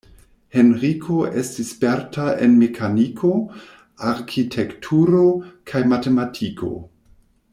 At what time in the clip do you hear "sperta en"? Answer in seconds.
1.73-2.55